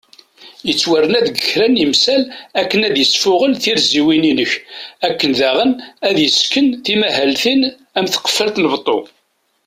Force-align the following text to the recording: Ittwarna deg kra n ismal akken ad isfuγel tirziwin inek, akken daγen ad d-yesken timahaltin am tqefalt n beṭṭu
Ittwarna 0.71 1.19
deg 1.25 1.35
kra 1.47 1.67
n 1.69 1.81
ismal 1.85 2.23
akken 2.59 2.81
ad 2.87 2.95
isfuγel 3.03 3.53
tirziwin 3.63 4.29
inek, 4.31 4.51
akken 5.07 5.31
daγen 5.39 5.71
ad 6.07 6.13
d-yesken 6.17 6.67
timahaltin 6.83 7.61
am 7.97 8.05
tqefalt 8.09 8.55
n 8.59 8.65
beṭṭu 8.73 8.99